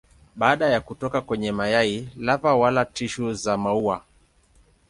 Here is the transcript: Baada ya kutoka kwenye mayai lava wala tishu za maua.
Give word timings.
Baada 0.35 0.69
ya 0.69 0.81
kutoka 0.81 1.21
kwenye 1.21 1.51
mayai 1.51 2.09
lava 2.17 2.55
wala 2.55 2.85
tishu 2.85 3.33
za 3.33 3.57
maua. 3.57 4.03